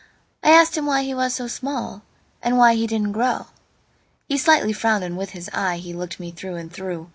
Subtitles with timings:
[0.43, 2.01] I asked him why he was so smallAnd
[2.57, 3.49] why he didn't grow.
[4.27, 7.09] He slightly frowned, and with his eyeHe looked me through and through.